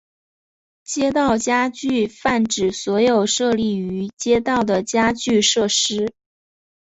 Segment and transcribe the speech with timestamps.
[0.83, 6.11] 街道家具泛指所有设立于街道的家具设施。